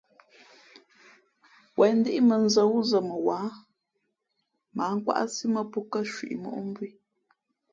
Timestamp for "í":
6.89-6.91